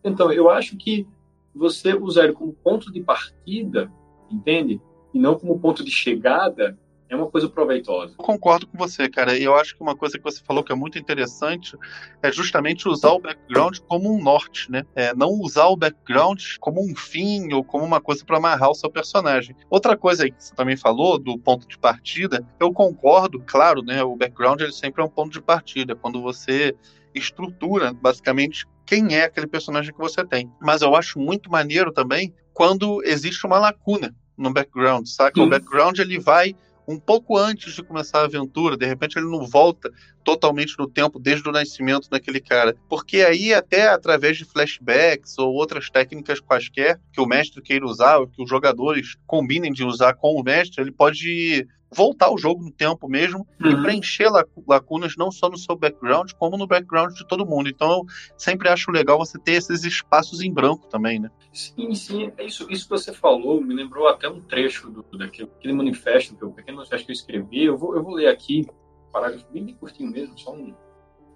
Então, 0.03 0.33
eu 0.33 0.51
acho 0.51 0.77
que 0.77 1.07
você 1.55 1.95
usar 1.95 2.25
ele 2.25 2.33
como 2.33 2.53
ponto 2.53 2.93
de 2.93 3.01
partida, 3.01 3.91
entende? 4.29 4.81
E 5.13 5.19
não 5.19 5.39
como 5.39 5.61
ponto 5.61 5.85
de 5.85 5.91
chegada, 5.91 6.77
é 7.09 7.17
uma 7.17 7.31
coisa 7.31 7.49
proveitosa. 7.49 8.15
Eu 8.19 8.25
concordo 8.25 8.67
com 8.67 8.79
você, 8.79 9.09
cara. 9.09 9.37
E 9.37 9.45
eu 9.45 9.55
acho 9.55 9.77
que 9.77 9.83
uma 9.83 9.97
coisa 9.97 10.19
que 10.19 10.25
você 10.25 10.43
falou 10.43 10.65
que 10.65 10.73
é 10.73 10.75
muito 10.75 10.99
interessante 10.99 11.77
é 12.23 12.33
justamente 12.33 12.89
usar 12.89 13.11
o 13.11 13.21
background 13.21 13.79
como 13.87 14.13
um 14.13 14.23
norte, 14.23 14.71
né? 14.71 14.85
É, 14.95 15.15
não 15.15 15.31
usar 15.41 15.67
o 15.67 15.77
background 15.77 16.43
como 16.61 16.83
um 16.83 16.95
fim 16.97 17.53
ou 17.53 17.63
como 17.63 17.85
uma 17.85 18.01
coisa 18.01 18.25
para 18.25 18.39
amarrar 18.39 18.71
o 18.71 18.75
seu 18.75 18.91
personagem. 18.91 19.55
Outra 19.69 19.97
coisa 19.97 20.25
aí 20.25 20.31
que 20.31 20.43
você 20.43 20.55
também 20.55 20.77
falou 20.77 21.19
do 21.19 21.39
ponto 21.39 21.69
de 21.69 21.79
partida, 21.79 22.47
eu 22.59 22.73
concordo, 22.73 23.43
claro, 23.47 23.83
né? 23.83 24.03
O 24.03 24.17
background 24.17 24.61
ele 24.61 24.73
sempre 24.73 25.03
é 25.03 25.05
um 25.05 25.11
ponto 25.11 25.33
de 25.33 25.43
partida. 25.43 25.95
Quando 25.95 26.21
você 26.23 26.75
estrutura, 27.15 27.93
basicamente, 27.93 28.67
quem 28.85 29.15
é 29.17 29.25
aquele 29.25 29.47
personagem 29.47 29.93
que 29.93 30.01
você 30.01 30.25
tem. 30.25 30.51
Mas 30.61 30.83
eu 30.83 30.95
acho 30.97 31.19
muito 31.19 31.51
maneiro 31.51 31.93
também 31.93 32.35
quando 32.53 33.03
existe 33.05 33.47
uma 33.47 33.59
lacuna 33.59 34.15
no 34.37 34.53
background, 34.53 35.07
saca? 35.07 35.41
Hum. 35.41 35.45
O 35.45 35.49
background 35.49 35.99
ele 35.99 36.19
vai 36.19 36.55
um 36.87 36.99
pouco 36.99 37.37
antes 37.37 37.75
de 37.75 37.83
começar 37.83 38.21
a 38.21 38.25
aventura, 38.25 38.77
de 38.77 38.87
repente 38.87 39.19
ele 39.19 39.27
não 39.27 39.47
volta 39.47 39.91
totalmente 40.23 40.79
no 40.79 40.89
tempo 40.89 41.19
desde 41.19 41.49
o 41.49 41.53
nascimento 41.53 42.09
daquele 42.09 42.41
cara. 42.41 42.75
Porque 42.89 43.19
aí, 43.19 43.53
até 43.53 43.89
através 43.89 44.37
de 44.37 44.45
flashbacks 44.45 45.39
ou 45.39 45.53
outras 45.53 45.91
técnicas 45.91 46.41
quaisquer 46.41 47.01
que 47.13 47.21
o 47.21 47.27
mestre 47.27 47.63
queira 47.63 47.87
usar, 47.87 48.19
ou 48.19 48.27
que 48.27 48.43
os 48.43 48.49
jogadores 48.49 49.17
combinem 49.27 49.73
de 49.73 49.85
usar 49.85 50.15
com 50.15 50.35
o 50.35 50.43
mestre, 50.43 50.83
ele 50.83 50.93
pode 50.93 51.67
voltar 51.95 52.31
o 52.31 52.39
jogo 52.39 52.63
no 52.63 52.71
tempo 52.71 53.09
mesmo 53.09 53.47
uhum. 53.61 53.71
e 53.71 53.83
preencher 53.83 54.29
lacunas 54.67 55.15
não 55.17 55.31
só 55.31 55.49
no 55.49 55.57
seu 55.57 55.77
background, 55.77 56.33
como 56.33 56.57
no 56.57 56.67
background 56.67 57.15
de 57.15 57.27
todo 57.27 57.47
mundo. 57.47 57.69
Então, 57.69 57.91
eu 57.91 58.05
sempre 58.37 58.69
acho 58.69 58.91
legal 58.91 59.19
você 59.19 59.39
ter 59.39 59.53
esses 59.53 59.85
espaços 59.85 60.41
em 60.41 60.53
branco 60.53 60.87
também, 60.89 61.19
né? 61.19 61.31
Sim, 61.53 61.95
sim. 61.95 62.33
Isso, 62.39 62.71
isso 62.71 62.85
que 62.85 62.91
você 62.91 63.13
falou 63.13 63.61
me 63.61 63.75
lembrou 63.75 64.09
até 64.09 64.29
um 64.29 64.41
trecho 64.41 64.91
do, 64.91 65.03
daquele, 65.17 65.49
daquele 65.49 65.73
manifesto, 65.73 66.37
que 66.37 66.43
eu, 66.43 66.51
pequeno 66.51 66.79
manifesto 66.79 67.07
que 67.07 67.13
eu 67.13 67.15
escrevi. 67.15 67.65
Eu 67.65 67.79
vou, 67.79 67.95
eu 67.95 68.03
vou 68.03 68.15
ler 68.15 68.29
aqui, 68.29 68.67
um 69.09 69.13
parágrafo 69.13 69.47
bem, 69.53 69.65
bem 69.65 69.75
curtinho 69.75 70.11
mesmo, 70.11 70.37
só 70.39 70.53
um, 70.53 70.75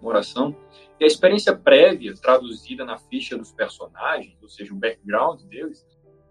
uma 0.01 0.11
oração. 0.11 0.55
E 0.99 1.05
a 1.05 1.07
experiência 1.07 1.57
prévia, 1.57 2.15
traduzida 2.15 2.85
na 2.85 2.99
ficha 2.99 3.37
dos 3.37 3.53
personagens, 3.53 4.37
ou 4.43 4.49
seja, 4.49 4.73
o 4.73 4.77
background 4.77 5.43
deles, 5.43 5.87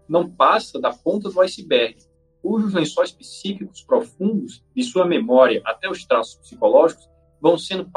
não 0.08 0.28
passa 0.28 0.80
da 0.80 0.90
ponta 0.90 1.30
do 1.30 1.40
iceberg 1.40 2.07
cujos 2.42 2.74
lençóis 2.74 3.12
psíquicos 3.12 3.82
profundos 3.82 4.64
de 4.74 4.82
sua 4.82 5.06
memória 5.06 5.60
até 5.64 5.90
os 5.90 6.04
traços 6.04 6.36
psicológicos 6.36 7.08
vão 7.40 7.56
sendo 7.56 7.88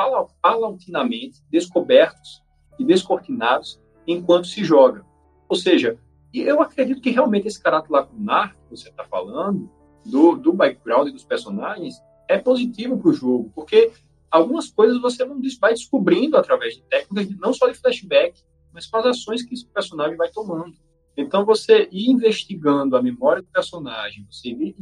paulatinamente 0.41 1.41
descobertos 1.49 2.43
e 2.77 2.85
descortinados 2.85 3.79
enquanto 4.05 4.47
se 4.47 4.63
joga. 4.63 5.05
Ou 5.47 5.55
seja, 5.55 5.97
eu 6.33 6.61
acredito 6.61 7.01
que 7.01 7.09
realmente 7.09 7.47
esse 7.47 7.61
caráter 7.61 7.91
lacunar 7.91 8.55
que 8.55 8.77
você 8.77 8.89
está 8.89 9.03
falando, 9.03 9.69
do, 10.05 10.35
do 10.35 10.53
background 10.53 11.09
e 11.09 11.11
dos 11.11 11.23
personagens, 11.23 12.01
é 12.27 12.37
positivo 12.37 12.97
para 12.97 13.09
o 13.09 13.13
jogo, 13.13 13.51
porque 13.53 13.91
algumas 14.29 14.69
coisas 14.69 15.01
você 15.01 15.25
vai 15.59 15.73
descobrindo 15.73 16.37
através 16.37 16.75
de 16.75 16.81
técnicas, 16.83 17.37
não 17.39 17.53
só 17.53 17.67
de 17.67 17.75
flashback, 17.75 18.41
mas 18.73 18.87
com 18.87 18.97
as 18.97 19.05
ações 19.05 19.43
que 19.43 19.53
esse 19.53 19.65
personagem 19.67 20.15
vai 20.15 20.29
tomando. 20.29 20.73
Então, 21.15 21.45
você 21.45 21.87
ir 21.91 22.09
investigando 22.09 22.95
a 22.95 23.01
memória 23.01 23.41
do 23.41 23.47
personagem, 23.49 24.25
você 24.29 24.49
ir 24.49 24.75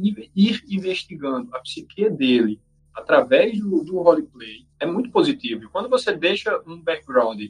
investigando 0.66 1.54
a 1.54 1.60
psique 1.60 2.08
dele 2.10 2.60
através 2.94 3.58
do, 3.58 3.82
do 3.84 4.00
roleplay 4.00 4.66
é 4.78 4.86
muito 4.86 5.10
positivo. 5.10 5.64
E 5.64 5.68
quando 5.68 5.88
você 5.88 6.12
deixa 6.12 6.60
um 6.66 6.80
background 6.80 7.40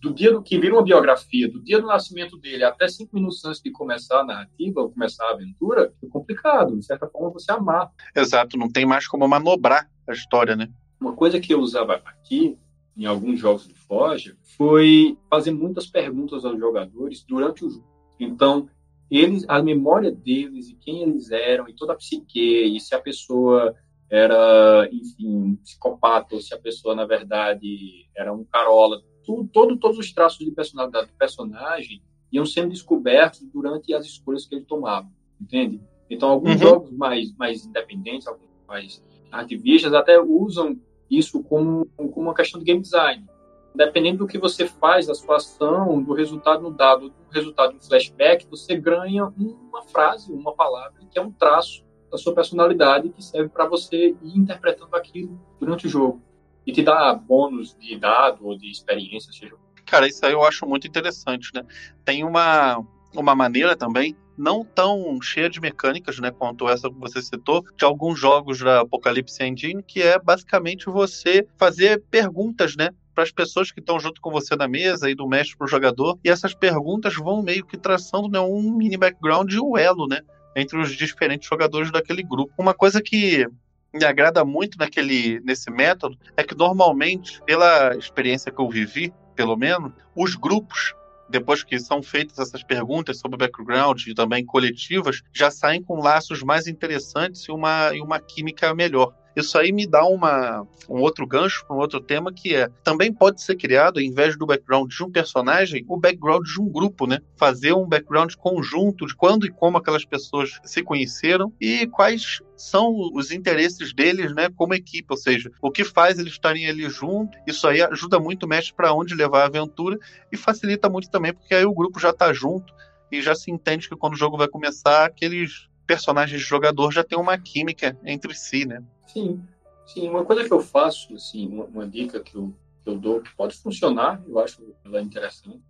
do 0.00 0.14
dia 0.14 0.32
do 0.32 0.42
que 0.42 0.58
vira 0.58 0.74
uma 0.74 0.82
biografia, 0.82 1.50
do 1.50 1.60
dia 1.62 1.80
do 1.80 1.86
nascimento 1.86 2.36
dele 2.38 2.64
até 2.64 2.86
cinco 2.88 3.16
minutos 3.16 3.44
antes 3.44 3.60
de 3.60 3.70
começar 3.70 4.20
a 4.20 4.24
narrativa 4.24 4.80
ou 4.80 4.90
começar 4.90 5.24
a 5.26 5.32
aventura, 5.32 5.92
é 6.02 6.06
complicado. 6.06 6.76
De 6.76 6.84
certa 6.84 7.08
forma, 7.08 7.30
você 7.30 7.50
amar. 7.50 7.90
Exato, 8.14 8.56
não 8.56 8.70
tem 8.70 8.86
mais 8.86 9.06
como 9.08 9.26
manobrar 9.26 9.90
a 10.06 10.12
história, 10.12 10.54
né? 10.54 10.68
Uma 11.00 11.14
coisa 11.14 11.40
que 11.40 11.52
eu 11.52 11.60
usava 11.60 11.94
aqui, 12.04 12.56
em 12.96 13.06
alguns 13.06 13.38
jogos 13.38 13.66
de 13.66 13.74
Forja, 13.74 14.36
foi 14.56 15.16
fazer 15.28 15.50
muitas 15.50 15.86
perguntas 15.86 16.44
aos 16.44 16.58
jogadores 16.58 17.24
durante 17.24 17.64
o 17.64 17.70
jogo. 17.70 17.97
Então, 18.18 18.68
eles, 19.10 19.44
a 19.48 19.62
memória 19.62 20.10
deles 20.10 20.68
e 20.68 20.74
quem 20.74 21.02
eles 21.02 21.30
eram 21.30 21.68
e 21.68 21.74
toda 21.74 21.92
a 21.92 21.96
psique, 21.96 22.40
e 22.40 22.78
se 22.80 22.94
a 22.94 23.00
pessoa 23.00 23.74
era, 24.10 24.88
enfim, 24.92 25.28
um 25.28 25.56
psicopata 25.56 26.34
ou 26.34 26.40
se 26.40 26.54
a 26.54 26.58
pessoa, 26.58 26.94
na 26.94 27.04
verdade, 27.04 28.06
era 28.16 28.32
um 28.32 28.44
carola, 28.44 29.02
tudo, 29.24 29.48
todo, 29.52 29.76
todos 29.76 29.98
os 29.98 30.12
traços 30.12 30.44
de 30.44 30.50
personalidade 30.50 31.08
do 31.08 31.14
personagem 31.14 32.02
iam 32.32 32.44
sendo 32.44 32.70
descobertos 32.70 33.40
durante 33.52 33.92
as 33.94 34.06
escolhas 34.06 34.46
que 34.46 34.54
ele 34.54 34.64
tomava, 34.64 35.08
entende? 35.40 35.80
Então, 36.10 36.30
alguns 36.30 36.52
uhum. 36.52 36.58
jogos 36.58 36.90
mais, 36.92 37.34
mais 37.36 37.64
independentes, 37.64 38.26
alguns 38.26 38.48
mais 38.66 39.02
ativistas, 39.30 39.92
até 39.92 40.20
usam 40.20 40.78
isso 41.10 41.42
como, 41.42 41.86
como 41.96 42.12
uma 42.16 42.34
questão 42.34 42.58
de 42.58 42.66
game 42.66 42.80
design 42.80 43.26
dependendo 43.74 44.18
do 44.18 44.26
que 44.26 44.38
você 44.38 44.66
faz, 44.66 45.06
da 45.06 45.14
sua 45.14 45.36
ação, 45.36 46.02
do 46.02 46.12
resultado 46.12 46.62
no 46.62 46.70
dado, 46.70 47.10
do 47.10 47.30
resultado 47.30 47.74
no 47.74 47.80
flashback, 47.80 48.46
você 48.50 48.76
ganha 48.76 49.32
uma 49.36 49.82
frase, 49.82 50.32
uma 50.32 50.54
palavra, 50.54 51.00
que 51.10 51.18
é 51.18 51.22
um 51.22 51.30
traço 51.30 51.84
da 52.10 52.16
sua 52.16 52.34
personalidade 52.34 53.10
que 53.10 53.22
serve 53.22 53.48
para 53.48 53.66
você 53.66 54.16
ir 54.22 54.38
interpretando 54.38 54.94
aquilo 54.94 55.38
durante 55.60 55.86
o 55.86 55.90
jogo. 55.90 56.22
E 56.66 56.72
te 56.72 56.82
dá 56.82 57.14
bônus 57.14 57.76
de 57.78 57.96
dado 57.96 58.46
ou 58.46 58.56
de 58.56 58.70
experiência, 58.70 59.32
seja. 59.32 59.54
Cara, 59.86 60.06
isso 60.06 60.24
aí 60.24 60.32
eu 60.32 60.42
acho 60.44 60.66
muito 60.66 60.86
interessante, 60.86 61.50
né? 61.54 61.64
Tem 62.04 62.24
uma, 62.24 62.84
uma 63.14 63.34
maneira 63.34 63.76
também 63.76 64.16
não 64.38 64.64
tão 64.64 65.20
cheia 65.20 65.50
de 65.50 65.60
mecânicas, 65.60 66.20
né, 66.20 66.30
quanto 66.30 66.68
essa 66.68 66.88
que 66.88 66.98
você 66.98 67.20
citou, 67.20 67.64
de 67.76 67.84
alguns 67.84 68.18
jogos 68.18 68.60
da 68.60 68.82
Apocalypse 68.82 69.42
Engine, 69.42 69.82
que 69.82 70.00
é 70.00 70.16
basicamente 70.16 70.86
você 70.86 71.44
fazer 71.58 72.04
perguntas, 72.08 72.76
né, 72.76 72.90
para 73.18 73.24
as 73.24 73.32
pessoas 73.32 73.72
que 73.72 73.80
estão 73.80 73.98
junto 73.98 74.20
com 74.20 74.30
você 74.30 74.54
na 74.54 74.68
mesa 74.68 75.10
e 75.10 75.14
do 75.14 75.26
mestre 75.26 75.56
para 75.56 75.64
o 75.64 75.68
jogador. 75.68 76.16
E 76.24 76.30
essas 76.30 76.54
perguntas 76.54 77.16
vão 77.16 77.42
meio 77.42 77.66
que 77.66 77.76
traçando 77.76 78.28
né, 78.28 78.38
um 78.38 78.70
mini 78.70 78.96
background 78.96 79.52
e 79.52 79.58
o 79.58 79.76
elo, 79.76 80.06
né? 80.06 80.20
Entre 80.54 80.78
os 80.78 80.92
diferentes 80.92 81.48
jogadores 81.48 81.90
daquele 81.90 82.22
grupo. 82.22 82.52
Uma 82.56 82.72
coisa 82.72 83.02
que 83.02 83.44
me 83.92 84.04
agrada 84.04 84.44
muito 84.44 84.78
naquele, 84.78 85.40
nesse 85.40 85.68
método 85.68 86.16
é 86.36 86.44
que 86.44 86.54
normalmente, 86.54 87.42
pela 87.44 87.96
experiência 87.96 88.52
que 88.52 88.60
eu 88.60 88.68
vivi, 88.68 89.12
pelo 89.34 89.56
menos, 89.56 89.90
os 90.14 90.36
grupos 90.36 90.94
depois 91.28 91.64
que 91.64 91.78
são 91.78 92.00
feitas 92.02 92.38
essas 92.38 92.62
perguntas 92.62 93.18
sobre 93.18 93.34
o 93.34 93.38
background 93.38 94.00
e 94.06 94.14
também 94.14 94.46
coletivas, 94.46 95.22
já 95.34 95.50
saem 95.50 95.82
com 95.82 96.00
laços 96.00 96.42
mais 96.42 96.68
interessantes 96.68 97.42
e 97.48 97.50
uma, 97.50 97.90
e 97.92 98.00
uma 98.00 98.20
química 98.20 98.72
melhor. 98.74 99.12
Isso 99.38 99.56
aí 99.56 99.70
me 99.70 99.86
dá 99.86 100.04
uma, 100.04 100.66
um 100.88 101.00
outro 101.00 101.26
gancho 101.26 101.64
para 101.64 101.76
um 101.76 101.78
outro 101.78 102.00
tema 102.00 102.32
que 102.32 102.56
é 102.56 102.68
também 102.82 103.12
pode 103.12 103.40
ser 103.40 103.56
criado, 103.56 104.00
em 104.00 104.12
vez 104.12 104.36
do 104.36 104.46
background 104.46 104.90
de 104.90 105.02
um 105.04 105.10
personagem, 105.10 105.84
o 105.88 105.96
background 105.96 106.44
de 106.44 106.60
um 106.60 106.68
grupo, 106.68 107.06
né? 107.06 107.20
Fazer 107.36 107.72
um 107.72 107.86
background 107.86 108.34
conjunto 108.34 109.06
de 109.06 109.14
quando 109.14 109.46
e 109.46 109.50
como 109.50 109.78
aquelas 109.78 110.04
pessoas 110.04 110.58
se 110.64 110.82
conheceram 110.82 111.52
e 111.60 111.86
quais 111.86 112.40
são 112.56 112.92
os 113.14 113.30
interesses 113.30 113.94
deles, 113.94 114.34
né, 114.34 114.48
como 114.56 114.74
equipe, 114.74 115.06
ou 115.08 115.16
seja, 115.16 115.48
o 115.62 115.70
que 115.70 115.84
faz 115.84 116.18
eles 116.18 116.32
estarem 116.32 116.68
ali 116.68 116.90
junto. 116.90 117.38
Isso 117.46 117.68
aí 117.68 117.80
ajuda 117.80 118.18
muito 118.18 118.42
o 118.42 118.48
mestre 118.48 118.74
para 118.74 118.92
onde 118.92 119.14
levar 119.14 119.42
a 119.42 119.46
aventura 119.46 119.96
e 120.32 120.36
facilita 120.36 120.88
muito 120.88 121.08
também, 121.08 121.32
porque 121.32 121.54
aí 121.54 121.64
o 121.64 121.72
grupo 121.72 122.00
já 122.00 122.10
está 122.10 122.32
junto 122.32 122.74
e 123.12 123.22
já 123.22 123.36
se 123.36 123.52
entende 123.52 123.88
que 123.88 123.96
quando 123.96 124.14
o 124.14 124.18
jogo 124.18 124.36
vai 124.36 124.48
começar, 124.48 125.04
aqueles 125.04 125.68
personagens 125.88 126.38
de 126.38 126.46
jogador 126.46 126.92
já 126.92 127.02
têm 127.02 127.18
uma 127.18 127.38
química 127.38 127.98
entre 128.04 128.34
si, 128.34 128.66
né? 128.66 128.84
Sim, 129.06 129.42
sim. 129.86 130.06
Uma 130.06 130.22
coisa 130.22 130.44
que 130.44 130.52
eu 130.52 130.60
faço, 130.60 131.14
assim, 131.14 131.48
uma, 131.48 131.64
uma 131.64 131.88
dica 131.88 132.20
que 132.20 132.36
eu, 132.36 132.54
que 132.84 132.90
eu 132.90 132.98
dou 132.98 133.22
que 133.22 133.34
pode 133.34 133.56
funcionar, 133.56 134.22
eu 134.28 134.38
acho 134.38 134.62
ela 134.84 135.00
interessante, 135.00 135.62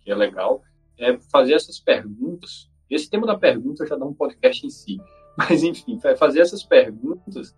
que 0.00 0.10
é 0.10 0.14
legal, 0.14 0.62
é 0.98 1.18
fazer 1.32 1.54
essas 1.54 1.80
perguntas. 1.80 2.70
Esse 2.88 3.08
tema 3.08 3.26
da 3.26 3.36
pergunta 3.36 3.86
já 3.86 3.96
dá 3.96 4.04
um 4.04 4.12
podcast 4.12 4.64
em 4.64 4.70
si, 4.70 4.98
mas 5.36 5.62
enfim, 5.62 5.98
fazer 6.18 6.40
essas 6.40 6.62
perguntas 6.62 7.56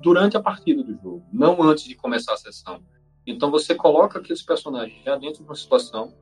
durante 0.00 0.36
a 0.36 0.42
partida 0.42 0.82
do 0.82 0.94
jogo, 0.96 1.24
não 1.32 1.62
antes 1.62 1.84
de 1.84 1.94
começar 1.94 2.34
a 2.34 2.36
sessão. 2.36 2.82
Então 3.24 3.48
você 3.48 3.76
coloca 3.76 4.18
aqueles 4.18 4.42
personagens 4.42 5.00
já 5.04 5.16
dentro 5.16 5.44
de 5.44 5.48
uma 5.48 5.54
situação 5.54 6.12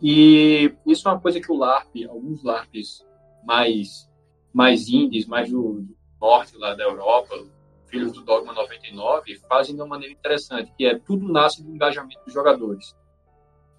e 0.00 0.74
isso 0.86 1.06
é 1.06 1.12
uma 1.12 1.20
coisa 1.20 1.38
que 1.38 1.52
o 1.52 1.56
LARP, 1.56 2.06
alguns 2.08 2.42
LARPs 2.42 3.04
mais 3.44 4.07
mais 4.52 4.88
indies, 4.88 5.26
mais 5.26 5.50
do, 5.50 5.80
do 5.80 5.96
norte 6.20 6.56
lá 6.56 6.74
da 6.74 6.84
Europa, 6.84 7.34
Filhos 7.86 8.12
do 8.12 8.22
Dogma 8.22 8.52
99, 8.52 9.36
fazem 9.48 9.74
de 9.74 9.80
uma 9.80 9.88
maneira 9.88 10.12
interessante, 10.12 10.72
que 10.76 10.84
é 10.84 10.98
tudo 10.98 11.30
nasce 11.30 11.62
do 11.62 11.70
engajamento 11.70 12.22
dos 12.24 12.34
jogadores. 12.34 12.94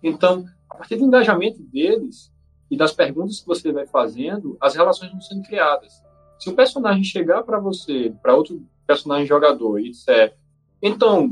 Então, 0.02 0.46
a 0.70 0.76
partir 0.76 0.96
do 0.96 1.06
engajamento 1.06 1.62
deles 1.62 2.32
e 2.72 2.78
das 2.78 2.92
perguntas 2.92 3.40
que 3.40 3.48
você 3.48 3.72
vai 3.72 3.86
fazendo, 3.86 4.58
as 4.60 4.76
relações 4.76 5.12
vão 5.12 5.22
sendo 5.22 5.44
criadas. 5.44 6.02
Se 6.40 6.50
um 6.50 6.56
personagem 6.56 7.04
chegar 7.04 7.44
para 7.44 7.60
você, 7.60 8.14
para 8.22 8.36
outro 8.36 8.66
personagem 8.88 9.28
jogador, 9.28 9.80
e 9.80 9.92
disser: 9.92 10.36
Então, 10.82 11.32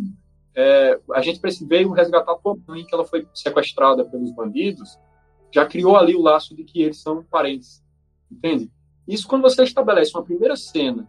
é, 0.53 0.99
a 1.13 1.21
gente 1.21 1.39
veio 1.65 1.91
resgatar 1.91 2.31
a 2.31 2.37
tua 2.37 2.57
mãe, 2.67 2.85
que 2.85 2.93
ela 2.93 3.05
foi 3.05 3.27
sequestrada 3.33 4.03
pelos 4.03 4.31
bandidos, 4.31 4.99
já 5.51 5.65
criou 5.65 5.95
ali 5.95 6.15
o 6.15 6.21
laço 6.21 6.55
de 6.55 6.63
que 6.63 6.81
eles 6.81 7.01
são 7.01 7.23
parentes. 7.23 7.83
Entende? 8.29 8.69
Isso, 9.07 9.27
quando 9.27 9.43
você 9.43 9.63
estabelece 9.63 10.11
uma 10.13 10.23
primeira 10.23 10.55
cena 10.55 11.07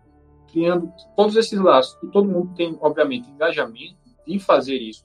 criando 0.52 0.93
todos 1.17 1.37
esses 1.37 1.59
laços, 1.59 1.99
e 2.02 2.07
todo 2.09 2.28
mundo 2.28 2.55
tem, 2.55 2.76
obviamente, 2.81 3.31
engajamento 3.31 3.97
de 4.26 4.38
fazer 4.38 4.76
isso 4.76 5.05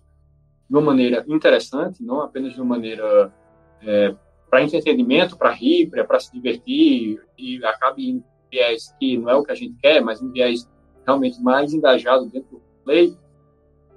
de 0.70 0.76
uma 0.76 0.82
maneira 0.82 1.24
interessante, 1.28 2.02
não 2.02 2.22
apenas 2.22 2.54
de 2.54 2.62
uma 2.62 2.76
maneira 2.76 3.34
é, 3.82 4.16
para 4.50 4.64
entretenimento, 4.64 5.38
para 5.38 5.52
rir, 5.52 5.90
para 5.90 6.20
se 6.20 6.32
divertir, 6.32 7.22
e 7.38 7.64
acabe 7.66 8.10
em 8.10 8.24
viés 8.50 8.96
que 9.00 9.18
não 9.18 9.30
é 9.30 9.36
o 9.36 9.44
que 9.44 9.52
a 9.52 9.56
gente 9.56 9.76
quer, 9.82 10.02
mas 10.02 10.22
um 10.22 10.32
viés 10.32 10.70
realmente 11.06 11.42
mais 11.42 11.74
engajado 11.74 12.26
dentro 12.28 12.58
do 12.58 12.62
play, 12.84 13.18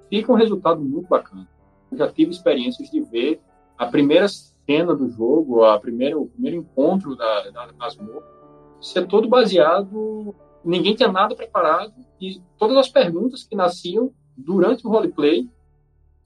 fica 0.09 0.31
um 0.31 0.35
resultado 0.35 0.81
muito 0.81 1.07
bacana. 1.07 1.47
Eu 1.91 1.97
já 1.97 2.11
tive 2.11 2.31
experiências 2.31 2.89
de 2.89 3.01
ver 3.01 3.39
a 3.77 3.85
primeira 3.85 4.27
cena 4.27 4.93
do 4.93 5.09
jogo, 5.09 5.63
a 5.63 5.79
primeira, 5.79 6.17
o 6.17 6.27
primeiro 6.27 6.57
encontro 6.57 7.15
da, 7.15 7.49
da 7.49 7.67
masmorra, 8.77 8.81
ser 8.81 9.07
todo 9.07 9.27
baseado 9.27 10.35
ninguém 10.67 10.95
tinha 10.95 11.11
nada 11.11 11.35
preparado 11.35 11.93
e 12.19 12.41
todas 12.57 12.75
as 12.77 12.89
perguntas 12.89 13.43
que 13.43 13.55
nasciam 13.55 14.11
durante 14.35 14.85
o 14.85 14.89
roleplay 14.89 15.49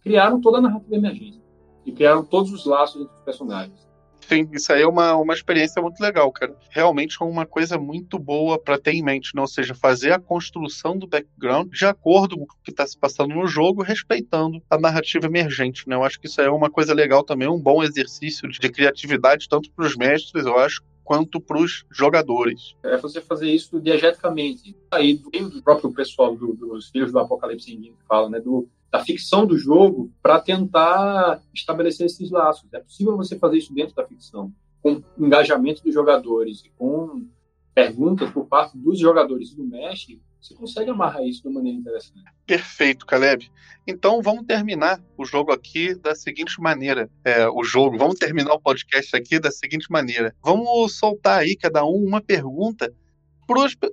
criaram 0.01 0.41
toda 0.41 0.57
a 0.57 0.61
narrativa 0.61 0.95
emergente 0.95 1.41
e 1.85 1.91
criaram 1.91 2.23
todos 2.23 2.51
os 2.51 2.65
laços 2.65 3.01
entre 3.01 3.15
os 3.15 3.23
personagens. 3.23 3.91
Sim, 4.27 4.47
isso 4.53 4.71
aí 4.71 4.83
é 4.83 4.87
uma, 4.87 5.15
uma 5.15 5.33
experiência 5.33 5.81
muito 5.81 5.99
legal, 5.99 6.31
cara. 6.31 6.55
Realmente 6.69 7.17
é 7.19 7.25
uma 7.25 7.45
coisa 7.45 7.77
muito 7.77 8.19
boa 8.19 8.57
para 8.57 8.79
ter 8.79 8.93
em 8.93 9.03
mente, 9.03 9.35
né? 9.35 9.41
ou 9.41 9.47
seja, 9.47 9.73
fazer 9.73 10.11
a 10.13 10.19
construção 10.19 10.97
do 10.97 11.07
background 11.07 11.69
de 11.71 11.85
acordo 11.85 12.37
com 12.37 12.43
o 12.43 12.47
que 12.63 12.71
está 12.71 12.85
se 12.85 12.97
passando 12.97 13.33
no 13.33 13.47
jogo, 13.47 13.81
respeitando 13.81 14.61
a 14.69 14.79
narrativa 14.79 15.25
emergente. 15.25 15.87
Né? 15.89 15.95
Eu 15.95 16.03
acho 16.03 16.19
que 16.19 16.27
isso 16.27 16.39
aí 16.39 16.47
é 16.47 16.51
uma 16.51 16.69
coisa 16.69 16.93
legal 16.93 17.23
também, 17.23 17.47
um 17.47 17.59
bom 17.59 17.83
exercício 17.83 18.47
de 18.47 18.59
criatividade, 18.69 19.49
tanto 19.49 19.71
para 19.71 19.85
os 19.85 19.97
mestres, 19.97 20.45
eu 20.45 20.57
acho, 20.57 20.81
quanto 21.11 21.41
para 21.41 21.59
os 21.59 21.83
jogadores. 21.91 22.73
É 22.81 22.95
você 22.95 23.19
fazer 23.19 23.51
isso 23.51 23.81
diegeticamente. 23.81 24.77
Aí, 24.89 25.15
do 25.15 25.61
próprio 25.61 25.91
pessoal 25.91 26.33
do, 26.33 26.53
dos 26.53 26.87
Filhos 26.87 27.11
do 27.11 27.19
Apocalipse 27.19 27.75
que 27.75 27.93
fala, 28.07 28.29
né, 28.29 28.39
do, 28.39 28.65
da 28.89 29.03
ficção 29.03 29.45
do 29.45 29.57
jogo, 29.57 30.09
para 30.23 30.39
tentar 30.39 31.41
estabelecer 31.53 32.05
esses 32.05 32.31
laços. 32.31 32.73
É 32.73 32.79
possível 32.79 33.17
você 33.17 33.37
fazer 33.37 33.57
isso 33.57 33.73
dentro 33.73 33.93
da 33.93 34.07
ficção, 34.07 34.53
com 34.81 35.03
engajamento 35.19 35.83
dos 35.83 35.93
jogadores, 35.93 36.63
com 36.77 37.25
perguntas 37.73 38.29
por 38.31 38.45
parte 38.45 38.77
dos 38.77 38.99
jogadores 38.99 39.53
do 39.53 39.63
mestre, 39.63 40.21
você 40.41 40.55
consegue 40.55 40.89
amarrar 40.89 41.23
isso 41.23 41.43
de 41.43 41.47
uma 41.47 41.55
maneira 41.55 41.77
interessante. 41.77 42.23
Perfeito, 42.45 43.05
Caleb. 43.05 43.51
Então 43.85 44.21
vamos 44.21 44.45
terminar 44.45 44.99
o 45.17 45.23
jogo 45.23 45.51
aqui 45.51 45.93
da 45.93 46.15
seguinte 46.15 46.59
maneira. 46.59 47.09
É, 47.23 47.47
o 47.47 47.63
jogo, 47.63 47.97
vamos 47.97 48.17
terminar 48.17 48.53
o 48.53 48.59
podcast 48.59 49.15
aqui 49.15 49.39
da 49.39 49.51
seguinte 49.51 49.91
maneira. 49.91 50.35
Vamos 50.43 50.97
soltar 50.97 51.39
aí, 51.39 51.55
cada 51.55 51.85
um, 51.85 52.03
uma 52.03 52.21
pergunta 52.21 52.91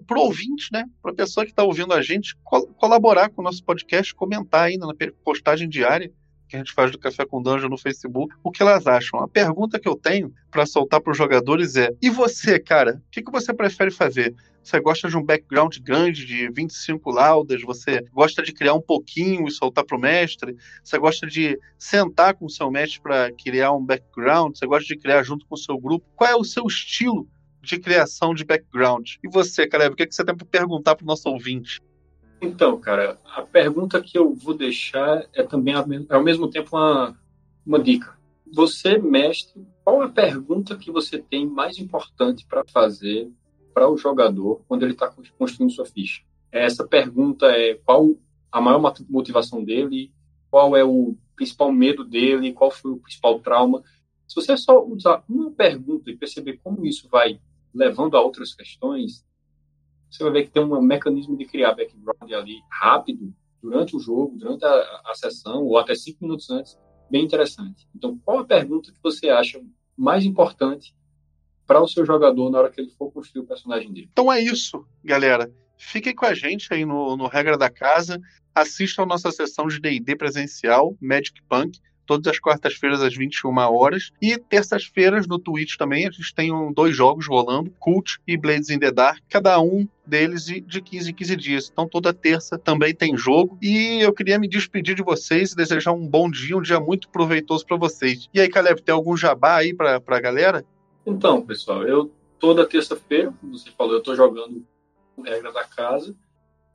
para 0.07 0.19
o 0.19 0.23
ouvinte, 0.23 0.69
né? 0.73 0.85
Para 1.03 1.11
a 1.11 1.15
pessoa 1.15 1.45
que 1.45 1.51
está 1.51 1.65
ouvindo 1.65 1.93
a 1.93 2.01
gente, 2.01 2.37
col 2.45 2.67
colaborar 2.79 3.29
com 3.29 3.41
o 3.41 3.45
nosso 3.45 3.63
podcast, 3.65 4.15
comentar 4.15 4.69
aí 4.69 4.79
na 4.79 4.89
postagem 5.25 5.69
diária 5.69 6.13
que 6.49 6.57
a 6.57 6.59
gente 6.59 6.73
faz 6.73 6.91
do 6.91 6.99
Café 6.99 7.25
com 7.27 7.43
Dungeon 7.43 7.69
no 7.69 7.79
Facebook, 7.79 8.35
o 8.43 8.51
que 8.51 8.63
elas 8.63 8.87
acham. 8.87 9.21
A 9.21 9.29
pergunta 9.29 9.79
que 9.79 9.89
eu 9.89 9.95
tenho 9.95 10.33
para 10.51 10.67
soltar 10.67 11.01
para 11.01 11.11
os 11.11 11.19
jogadores 11.19 11.77
é: 11.77 11.91
e 12.01 12.11
você, 12.11 12.59
cara? 12.59 13.03
O 13.07 13.11
que, 13.11 13.23
que 13.23 13.31
você 13.31 13.53
prefere 13.53 13.91
fazer? 13.91 14.35
Você 14.63 14.81
gosta 14.81 15.09
de 15.09 15.17
um 15.17 15.23
background 15.23 15.79
grande 15.79 16.27
de 16.27 16.51
25 16.51 17.11
laudas? 17.11 17.63
Você 17.63 18.05
gosta 18.13 18.43
de 18.43 18.53
criar 18.53 18.75
um 18.75 18.81
pouquinho 18.81 19.49
e 19.49 19.51
soltar 19.51 19.85
para 19.85 19.97
o 19.97 20.01
mestre? 20.01 20.57
Você 20.83 20.99
gosta 20.99 21.27
de 21.27 21.59
sentar 21.79 22.35
com 22.35 22.47
o 22.47 22.51
seu 22.51 22.71
mestre 22.71 23.01
para 23.01 23.33
criar 23.33 23.73
um 23.73 23.85
background? 23.85 24.57
Você 24.57 24.67
gosta 24.67 24.87
de 24.87 25.01
criar 25.01 25.23
junto 25.23 25.47
com 25.47 25.55
o 25.55 25.59
seu 25.59 25.79
grupo? 25.79 26.05
Qual 26.15 26.31
é 26.31 26.37
o 26.37 26.45
seu 26.45 26.67
estilo 26.67 27.27
de 27.63 27.79
criação 27.79 28.35
de 28.35 28.45
background? 28.45 29.13
E 29.25 29.29
você, 29.29 29.67
Caleb, 29.67 29.95
o 29.95 29.97
que, 29.97 30.07
que 30.07 30.15
você 30.15 30.25
tem 30.25 30.37
para 30.37 30.47
perguntar 30.47 30.97
para 30.97 31.05
o 31.05 31.07
nosso 31.07 31.31
ouvinte? 31.31 31.81
Então, 32.41 32.79
cara, 32.79 33.19
a 33.25 33.43
pergunta 33.43 34.01
que 34.01 34.17
eu 34.17 34.33
vou 34.33 34.55
deixar 34.55 35.27
é 35.35 35.43
também 35.43 35.75
é 35.75 36.15
ao 36.15 36.23
mesmo 36.23 36.49
tempo 36.49 36.77
uma, 36.77 37.19
uma 37.67 37.79
dica. 37.79 38.17
Você, 38.53 38.97
mestre, 38.97 39.67
qual 39.85 40.03
é 40.03 40.07
a 40.07 40.11
pergunta 40.11 40.77
que 40.77 40.91
você 40.91 41.19
tem 41.19 41.47
mais 41.47 41.79
importante 41.79 42.47
para 42.47 42.65
fazer 42.65 43.31
para 43.75 43.89
o 43.89 43.97
jogador 43.97 44.63
quando 44.67 44.83
ele 44.83 44.93
está 44.93 45.13
construindo 45.39 45.73
sua 45.73 45.85
ficha? 45.85 46.23
Essa 46.51 46.87
pergunta 46.87 47.47
é 47.47 47.75
qual 47.75 48.15
a 48.51 48.61
maior 48.61 48.81
motivação 49.09 49.63
dele, 49.63 50.13
qual 50.51 50.77
é 50.77 50.85
o 50.85 51.17
principal 51.37 51.71
medo 51.73 52.05
dele, 52.05 52.53
qual 52.53 52.71
foi 52.71 52.93
o 52.93 52.99
principal 52.99 53.39
trauma. 53.41 53.83
Se 54.27 54.35
você 54.35 54.57
só 54.57 54.83
usar 54.85 55.23
uma 55.29 55.51
pergunta 55.51 56.11
e 56.11 56.17
perceber 56.17 56.59
como 56.63 56.87
isso 56.87 57.09
vai 57.09 57.41
levando 57.75 58.17
a 58.17 58.21
outras 58.21 58.55
questões, 58.55 59.25
você 60.11 60.23
vai 60.25 60.33
ver 60.33 60.45
que 60.45 60.51
tem 60.51 60.63
um 60.63 60.81
mecanismo 60.81 61.37
de 61.37 61.45
criar 61.45 61.75
background 61.75 62.33
ali 62.33 62.61
rápido, 62.71 63.33
durante 63.63 63.97
o 63.97 64.01
jogo, 64.01 64.37
durante 64.37 64.65
a, 64.65 65.03
a 65.07 65.15
sessão, 65.15 65.65
ou 65.65 65.79
até 65.79 65.95
cinco 65.95 66.19
minutos 66.23 66.49
antes, 66.51 66.79
bem 67.11 67.25
interessante. 67.25 67.89
Então, 67.95 68.19
qual 68.25 68.39
a 68.41 68.45
pergunta 68.45 68.93
que 68.93 69.03
você 69.03 69.29
acha 69.29 69.61
mais 69.97 70.25
importante 70.25 70.95
para 71.67 71.81
o 71.81 71.89
seu 71.89 72.05
jogador 72.05 72.51
na 72.51 72.59
hora 72.59 72.71
que 72.71 72.81
ele 72.81 72.91
for 72.91 73.11
construir 73.13 73.43
o 73.43 73.47
personagem 73.47 73.93
dele? 73.93 74.09
Então 74.13 74.33
é 74.33 74.41
isso, 74.41 74.87
galera. 75.05 75.53
Fiquem 75.77 76.15
com 76.15 76.27
a 76.27 76.35
gente 76.35 76.73
aí 76.73 76.85
no, 76.85 77.17
no 77.17 77.27
Regra 77.27 77.57
da 77.57 77.71
Casa. 77.71 78.21
Assistam 78.55 79.03
a 79.03 79.07
nossa 79.07 79.31
sessão 79.31 79.69
de 79.69 79.81
D&D 79.81 80.17
presencial, 80.17 80.97
Magic 81.01 81.41
Punk, 81.49 81.79
todas 82.09 82.27
as 82.27 82.41
quartas-feiras 82.41 83.03
às 83.03 83.15
21 83.15 83.55
horas. 83.59 84.11
E 84.21 84.39
terças-feiras 84.39 85.29
no 85.29 85.39
Twitch 85.39 85.77
também 85.77 86.09
a 86.09 86.11
gente 86.11 86.35
tem 86.35 86.51
um, 86.51 86.73
dois 86.73 86.97
jogos 86.97 87.29
rolando, 87.29 87.71
Cult 87.79 88.19
e 88.27 88.37
Blades 88.37 88.71
in 88.71 88.79
the 88.79 88.91
Dark, 88.91 89.23
cada 89.29 89.61
um 89.61 89.87
deles 90.07 90.47
de 90.47 90.81
15 90.81 91.11
em 91.11 91.15
15 91.15 91.37
dias. 91.37 91.69
Então 91.71 91.87
toda 91.87 92.15
terça 92.15 92.59
também 92.59 92.95
tem 92.95 93.15
jogo. 93.15 93.59
E 93.61 94.01
eu 94.01 94.13
queria 94.13 94.39
me 94.39 94.49
despedir 94.49 94.95
de 94.95 95.03
vocês 95.03 95.53
e 95.53 95.57
desejar 95.57 95.93
um 95.93 96.09
bom 96.09 96.31
dia, 96.31 96.57
um 96.57 96.63
dia 96.63 96.81
muito 96.81 97.11
proveitoso 97.11 97.67
para 97.67 97.77
vocês. 97.77 98.27
E 98.33 98.41
aí, 98.41 98.49
Caleb, 98.49 98.81
tem 98.81 98.95
algum 98.95 99.15
jabá 99.15 99.57
aí 99.57 99.75
pra, 99.75 100.01
pra 100.01 100.19
galera? 100.19 100.65
Então, 101.05 101.43
pessoal, 101.43 101.83
eu 101.83 102.11
toda 102.39 102.67
terça-feira, 102.67 103.35
como 103.39 103.59
você 103.59 103.71
falou, 103.73 103.95
eu 103.95 104.03
tô 104.03 104.15
jogando 104.15 104.65
regra 105.23 105.53
da 105.53 105.65
casa, 105.65 106.17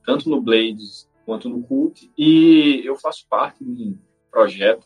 tanto 0.06 0.30
no 0.30 0.42
Blades 0.42 1.10
quanto 1.26 1.50
no 1.50 1.64
Cult, 1.64 2.12
e 2.18 2.82
eu 2.86 2.98
faço 2.98 3.26
parte 3.30 3.64
de 3.64 3.84
um 3.84 3.98
projeto 4.30 4.86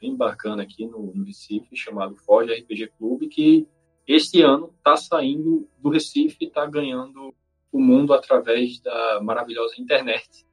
bem 0.00 0.16
bacana 0.16 0.62
aqui 0.62 0.86
no, 0.86 1.12
no 1.14 1.24
Recife, 1.24 1.76
chamado 1.76 2.16
Forge 2.16 2.52
RPG 2.52 2.92
Clube, 2.98 3.28
que 3.28 3.68
este 4.06 4.42
ano 4.42 4.74
está 4.78 4.96
saindo 4.96 5.68
do 5.78 5.90
Recife 5.90 6.36
e 6.40 6.46
está 6.46 6.64
ganhando 6.66 7.34
o 7.70 7.80
mundo 7.80 8.14
através 8.14 8.80
da 8.80 9.20
maravilhosa 9.22 9.74
internet. 9.78 10.46